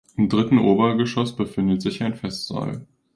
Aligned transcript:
Im 0.17 0.29
dritten 0.29 0.57
Obergeschoss 0.57 1.35
befindet 1.35 1.83
sich 1.83 2.01
ein 2.01 2.15
Festsaal. 2.15 2.87